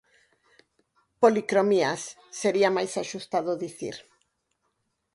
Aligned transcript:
Policromías, 1.21 2.01
sería 2.41 2.69
máis 2.77 2.91
axustado 3.03 3.51
dicir. 3.65 3.95